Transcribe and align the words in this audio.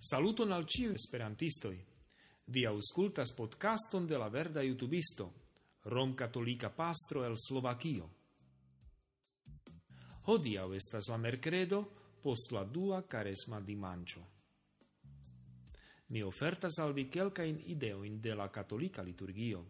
Saluton 0.00 0.50
al 0.52 0.64
ciu 0.64 0.94
esperantistoi. 0.96 1.76
Vi 2.48 2.62
auscultas 2.64 3.34
podcaston 3.36 4.06
de 4.08 4.16
la 4.16 4.30
verda 4.32 4.62
youtubisto, 4.64 5.26
rom-catolica 5.92 6.70
pastro 6.72 7.26
el 7.26 7.36
Slovakio. 7.36 8.08
Hodiau 10.24 10.72
estas 10.72 11.10
la 11.12 11.18
mercredo 11.20 11.82
post 12.22 12.56
la 12.56 12.64
dua 12.64 13.02
caresma 13.02 13.60
dimancio. 13.60 14.24
Mi 16.08 16.22
ofertas 16.22 16.78
al 16.78 16.94
vi 16.96 17.10
quelcain 17.12 17.60
ideoin 17.66 18.22
de 18.22 18.34
la 18.34 18.48
catolica 18.50 19.02
liturgio. 19.02 19.66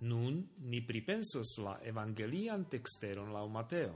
Nun 0.00 0.48
ni 0.66 0.82
pripensos 0.82 1.60
la 1.62 1.78
evangelian 1.84 2.66
texteron 2.66 3.30
lau 3.32 3.46
Mateo. 3.48 3.94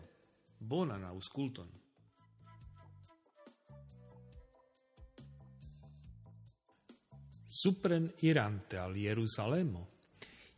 Bonan 0.60 1.02
ausculton! 1.02 1.83
supren 7.54 8.10
irante 8.26 8.78
al 8.78 8.96
Jerusalemo, 8.98 9.86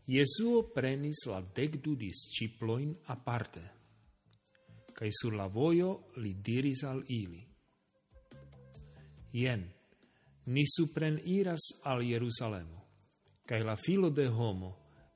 Jesuo 0.07 0.63
prenis 0.73 1.27
la 1.27 1.43
degdu 1.43 1.97
disciploin 1.99 2.95
aparte, 3.13 3.63
cae 4.97 5.11
sur 5.13 5.35
la 5.37 5.49
voio 5.53 6.13
li 6.23 6.33
diris 6.41 6.85
al 6.89 7.03
ili, 7.13 7.43
Ien, 9.37 9.67
ni 10.47 10.63
supren 10.65 11.19
iras 11.29 11.67
al 11.85 12.01
Jerusalemo, 12.07 12.85
cae 13.45 13.61
la 13.67 13.77
filo 13.77 14.09
de 14.09 14.29
homo 14.29 14.71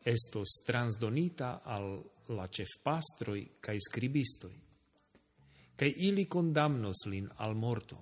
estos 0.04 0.60
transdonita 0.66 1.62
al 1.64 2.02
la 2.36 2.46
cefpastroi 2.52 3.56
cae 3.60 3.80
scribistoi, 3.80 4.54
cae 5.76 5.88
ili 5.88 6.26
condamnos 6.26 7.06
lin 7.06 7.30
al 7.38 7.56
morto, 7.56 7.96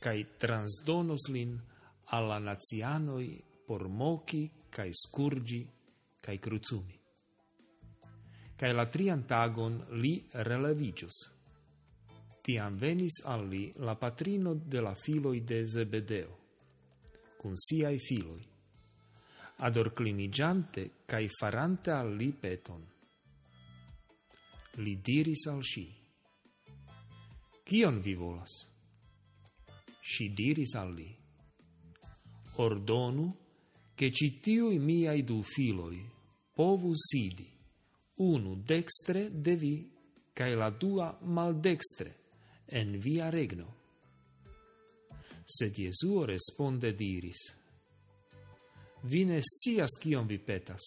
cae 0.00 0.24
transdonos 0.38 1.28
lin 1.28 1.52
al 1.58 1.73
alla 2.06 2.38
nazianoi 2.38 3.42
por 3.64 3.88
moci 3.88 4.50
cae 4.68 4.92
scurgi 4.92 5.68
cae 6.20 6.38
crucumi. 6.38 6.98
Cae 8.56 8.72
la 8.72 8.86
trian 8.86 9.26
tagon 9.26 9.84
li 10.00 10.24
relevigius. 10.30 11.30
Tiam 12.44 12.76
venis 12.76 13.22
al 13.24 13.48
li 13.48 13.72
la 13.76 13.96
patrino 13.96 14.54
de 14.54 14.80
la 14.80 14.94
filoi 14.94 15.42
de 15.44 15.64
Zebedeo, 15.64 16.38
cun 17.40 17.56
siai 17.56 17.98
filoi, 17.98 18.44
adorclinigiante 19.64 20.90
cae 21.06 21.28
farante 21.28 21.90
al 21.90 22.14
li 22.16 22.32
peton. 22.32 22.84
Li 24.84 25.00
diris 25.00 25.46
al 25.48 25.62
si, 25.64 25.86
Cion 27.64 28.00
vi 28.02 28.12
volas? 28.14 28.52
Si 30.02 30.28
diris 30.36 30.74
al 30.76 30.92
li, 30.92 31.08
ordonu 32.56 33.34
che 33.94 34.10
citiui 34.10 34.78
miai 34.78 35.22
du 35.22 35.42
filoi 35.42 36.12
povu 36.54 36.92
sidi, 36.94 37.50
unu 38.16 38.62
dextre 38.62 39.28
de 39.40 39.56
vi, 39.56 39.90
cae 40.32 40.54
la 40.54 40.70
dua 40.70 41.18
maldextre, 41.22 42.22
en 42.66 42.98
via 42.98 43.28
regno. 43.28 43.82
Sed 45.44 45.74
Jesuo 45.74 46.24
responde 46.24 46.94
diris, 46.94 47.58
Vi 49.02 49.24
ne 49.24 49.40
scias 49.42 49.98
cion 50.00 50.26
vi 50.26 50.38
petas. 50.38 50.80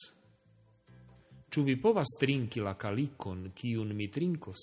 Ču 1.49 1.61
vi 1.63 1.77
povas 1.77 2.17
trinki 2.17 2.59
la 2.59 2.75
calicon, 2.75 3.51
cium 3.53 3.91
mi 3.93 4.09
trinkos? 4.09 4.57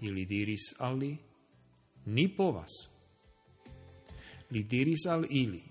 Ili 0.00 0.26
diris 0.26 0.74
al 0.78 0.98
li, 0.98 1.16
Ni 2.04 2.28
povas. 2.28 2.95
Li 4.54 4.62
diris 4.62 5.06
al 5.10 5.26
ili, 5.30 5.62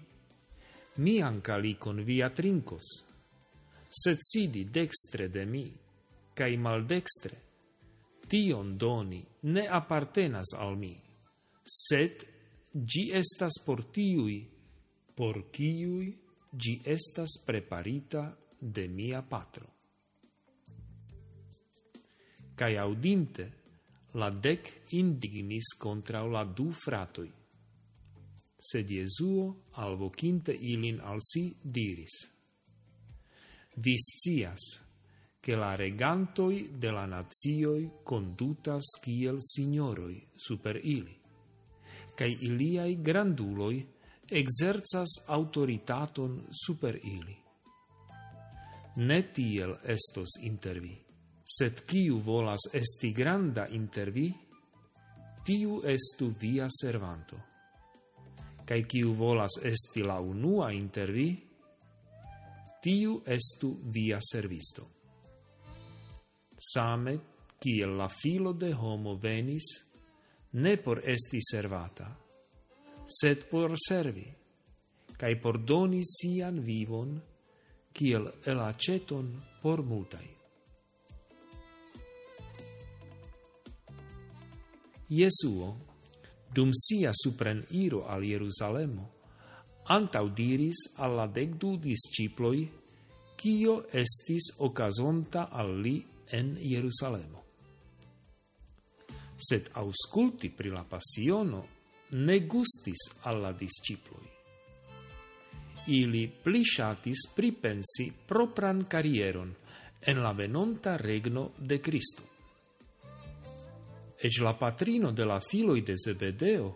mi 0.98 1.22
ancalicon 1.22 2.04
via 2.04 2.30
trincos, 2.30 2.88
sed 3.90 4.18
sidi 4.20 4.66
dextre 4.66 5.30
de 5.30 5.46
mi, 5.46 5.66
cae 6.36 6.58
maldextre, 6.58 7.38
tion 8.28 8.76
doni 8.78 9.22
ne 9.52 9.68
appartenas 9.68 10.56
al 10.60 10.76
mi, 10.78 10.94
sed 11.64 12.26
gi 12.76 13.10
estas 13.16 13.62
por 13.66 13.86
tiui, 13.96 14.42
por 15.16 15.46
kiui 15.52 16.12
gi 16.52 16.82
estas 16.84 17.40
preparita 17.46 18.26
de 18.60 18.88
mia 18.88 19.22
patro. 19.22 19.72
Cae 22.56 22.78
audinte, 22.80 23.52
la 24.16 24.30
dec 24.32 24.70
indignis 24.96 25.76
contra 25.80 26.24
la 26.24 26.44
du 26.44 26.70
fratoi, 26.72 27.32
sed 28.66 28.90
Jesuo, 28.90 29.70
alvocinte 29.82 30.52
ilin 30.52 31.00
al 31.02 31.22
si, 31.22 31.52
diris, 31.62 32.16
Vi 33.78 33.96
scias, 33.98 34.86
che 35.42 35.54
la 35.54 35.76
regantoi 35.76 36.72
de 36.78 36.92
la 36.92 37.06
nazioi 37.06 37.92
condutas 38.04 38.98
kiel 39.02 39.38
signoroi 39.40 40.26
super 40.34 40.80
ili, 40.82 41.14
cae 42.16 42.38
iliai 42.48 43.02
granduloi 43.02 43.86
exerzas 44.26 45.26
autoritaton 45.28 46.48
super 46.50 46.96
ili. 47.04 47.36
Ne 48.96 49.20
tiel 49.32 49.76
estos 49.84 50.40
inter 50.42 50.80
vi, 50.80 50.96
sed 51.44 51.84
kiu 51.86 52.22
volas 52.24 52.70
esti 52.74 53.12
granda 53.12 53.68
inter 53.68 54.10
vi, 54.10 54.32
tiu 55.44 55.82
estu 55.84 56.32
via 56.40 56.66
servanto 56.70 57.55
cae 58.66 58.84
ciu 58.90 59.14
volas 59.14 59.60
esti 59.64 60.02
la 60.02 60.18
unua 60.20 60.72
inter 60.74 61.12
vi, 61.12 61.30
tiu 62.82 63.22
estu 63.26 63.72
via 63.94 64.18
servisto. 64.22 64.90
Same, 66.58 67.20
kiel 67.60 67.96
la 67.98 68.08
filo 68.10 68.54
de 68.54 68.74
homo 68.74 69.16
venis, 69.18 69.66
ne 70.54 70.78
por 70.78 71.02
esti 71.04 71.40
servata, 71.42 72.10
sed 73.06 73.48
por 73.50 73.74
servi, 73.78 74.28
cae 75.18 75.36
por 75.42 75.60
doni 75.64 76.02
sian 76.04 76.62
vivon, 76.64 77.20
kiel 77.94 78.32
elaceton 78.46 79.30
por 79.62 79.84
multai. 79.84 80.30
Jesuo 85.08 85.95
dum 86.56 86.72
sia 86.72 87.12
supren 87.12 87.66
iro 87.76 88.06
al 88.08 88.24
Jerusalemo, 88.24 89.04
antau 89.92 90.30
diris 90.32 90.96
alla 91.04 91.28
decdu 91.28 91.76
disciploi, 91.76 92.64
cio 93.36 93.74
estis 93.92 94.56
ocasonta 94.64 95.50
al 95.52 95.76
li 95.84 96.00
en 96.32 96.56
Jerusalemo. 96.56 97.44
Sed 99.36 99.68
ausculti 99.76 100.50
pri 100.50 100.72
la 100.72 100.86
passiono 100.88 101.60
ne 102.16 102.38
gustis 102.48 103.12
alla 103.28 103.52
disciploi. 103.52 104.32
Ili 105.92 106.24
plishatis 106.30 107.28
pripensi 107.36 108.08
propran 108.26 108.88
carieron 108.88 109.52
en 110.00 110.24
la 110.24 110.32
venonta 110.34 110.96
regno 110.98 111.52
de 111.60 111.82
Cristo. 111.82 112.35
Ec 114.26 114.40
la 114.42 114.56
patrino 114.58 115.12
de 115.12 115.26
la 115.26 115.38
filoi 115.40 115.84
de 115.86 115.94
Zebedeo 116.02 116.70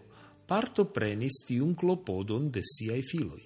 parto 0.46 0.84
prenis 0.94 1.40
tiun 1.48 1.72
clopodon 1.74 2.50
de 2.54 2.62
siai 2.62 3.02
filoi. 3.02 3.42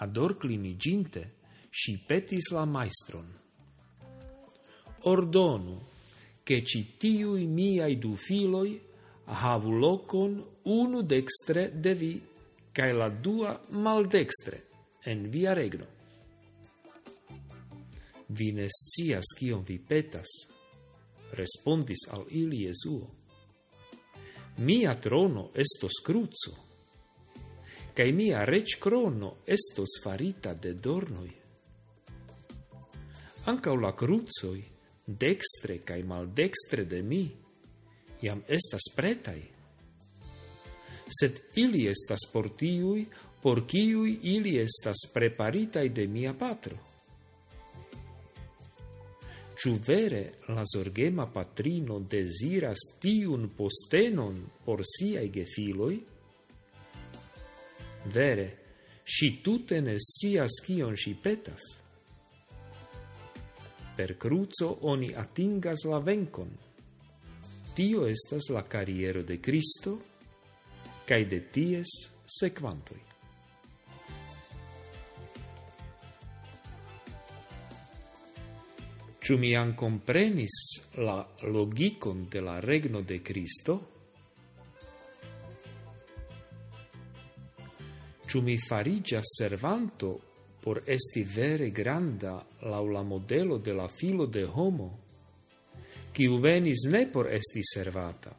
Ador 0.00 0.38
cliniginte, 0.40 1.22
si 1.68 1.98
petis 2.08 2.48
la 2.56 2.64
maestron. 2.64 3.26
Ordonu, 5.12 5.76
che 6.42 6.62
citiui 6.64 7.44
miai 7.46 7.98
du 7.98 8.14
filoi 8.16 8.80
havu 9.26 9.76
locon 9.76 10.38
unu 10.64 11.02
dextre 11.02 11.68
de 11.80 11.94
vi, 11.94 12.14
cae 12.72 12.92
la 12.92 13.08
dua 13.08 13.52
maldextre, 13.76 14.62
en 15.04 15.28
via 15.28 15.52
regno. 15.52 15.86
Vi 18.26 18.52
ne 18.52 18.66
scias 18.72 19.36
cion 19.36 19.64
vi 19.68 19.78
petas, 19.78 20.32
respondis 21.32 22.06
al 22.10 22.26
ili 22.30 22.64
Jesuo, 22.66 23.06
mia 24.58 24.94
trono 25.00 25.50
estos 25.54 26.00
cruzo, 26.04 26.56
cae 27.94 28.12
mia 28.12 28.44
rec 28.44 28.78
crono 28.80 29.36
estos 29.46 30.00
farita 30.02 30.54
de 30.54 30.74
dornoi. 30.74 31.30
Ancau 33.46 33.76
la 33.80 33.94
cruzoi, 33.96 34.60
dextre 35.06 35.80
cae 35.84 36.02
maldextre 36.04 36.84
de 36.84 37.00
mi, 37.02 37.24
iam 38.22 38.44
estas 38.48 38.92
pretai. 38.96 39.40
Sed 41.10 41.40
ili 41.58 41.86
estas 41.88 42.28
por 42.32 42.50
tiui, 42.54 43.08
por 43.42 43.64
ciui 43.66 44.18
ili 44.34 44.58
estas 44.60 45.08
preparitai 45.14 45.88
de 45.88 46.06
mia 46.06 46.34
patro 46.36 46.89
ciu 49.60 49.76
vere 49.84 50.38
la 50.48 50.62
zorgema 50.64 51.26
patrino 51.28 51.98
desiras 52.00 52.80
tiun 53.00 53.50
postenon 53.52 54.38
por 54.64 54.80
siaj 54.88 55.26
gefiloi? 55.34 55.98
Vere, 58.14 58.46
si 59.04 59.28
tute 59.44 59.82
ne 59.84 59.98
sias 60.00 60.62
kion 60.64 60.96
si 60.96 61.12
petas. 61.12 61.66
Per 63.96 64.16
cruzo 64.16 64.70
oni 64.88 65.12
atingas 65.12 65.84
la 65.84 66.00
venkon. 66.00 66.56
Tio 67.76 68.06
estas 68.08 68.48
la 68.48 68.64
kariero 68.64 69.22
de 69.22 69.36
Kristo 69.44 69.98
cae 71.04 71.28
de 71.28 71.44
ties 71.52 71.92
sequantoi. 72.24 73.09
Ciu 79.30 79.38
mi 79.38 79.52
an 79.54 79.76
comprenis 79.78 80.54
la 81.06 81.20
logicon 81.54 82.24
de 82.28 82.40
la 82.42 82.58
regno 82.58 83.02
de 83.06 83.20
Cristo? 83.22 83.76
Ciu 88.26 88.42
mi 88.42 88.58
farigia 88.58 89.20
servanto 89.22 90.10
por 90.58 90.82
esti 90.84 91.22
vere 91.22 91.70
granda 91.70 92.44
lau 92.66 92.90
la 92.90 93.04
modelo 93.06 93.58
de 93.58 93.72
la 93.72 93.86
filo 93.86 94.26
de 94.26 94.42
homo, 94.42 94.98
kiu 96.10 96.42
venis 96.42 96.90
ne 96.90 97.06
por 97.06 97.30
esti 97.30 97.62
servata, 97.62 98.34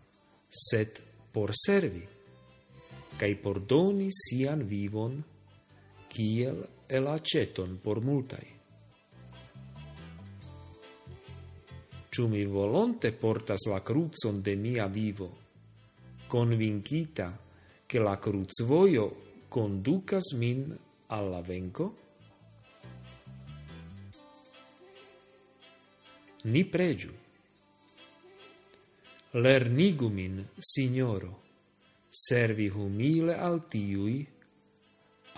sed 0.50 1.00
por 1.32 1.56
servi, 1.56 2.04
cae 3.16 3.36
por 3.40 3.64
doni 3.64 4.12
sian 4.12 4.68
vivon, 4.68 5.22
kiel 6.12 6.66
el 6.90 7.08
aceton 7.08 7.80
por 7.80 8.04
multai. 8.04 8.61
ciu 12.22 12.30
mi 12.30 12.46
volonte 12.46 13.12
portas 13.12 13.66
la 13.66 13.82
cruzon 13.82 14.44
de 14.44 14.56
mia 14.56 14.86
vivo, 14.86 15.28
convincita 16.28 17.36
che 17.88 17.98
la 17.98 18.20
cruzvoio 18.20 19.46
conducas 19.48 20.34
min 20.34 20.78
alla 21.08 21.42
venco? 21.42 21.98
Ni 26.44 26.64
pregiu. 26.66 27.12
Lernigu 29.32 30.08
min, 30.10 30.46
Signoro, 30.58 31.42
servi 32.08 32.68
humile 32.68 33.36
al 33.36 33.68
tiui, 33.68 34.28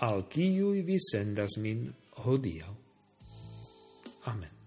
al 0.04 0.26
tiui 0.28 0.82
vi 0.82 0.98
sendas 0.98 1.56
min 1.56 1.88
hodiau. 2.24 2.76
Amen. 4.24 4.63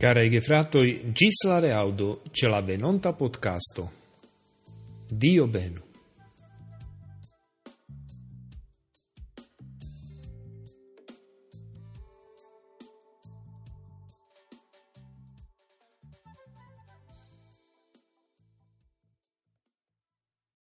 Care 0.00 0.22
gefratoj, 0.32 0.86
ĝis 1.12 1.42
la 1.44 1.58
reaŭdo 1.60 2.06
ce 2.32 2.48
la 2.48 2.62
venonta 2.64 3.12
podkasto. 3.12 3.84
Dio 5.10 5.44
benu. 5.46 5.89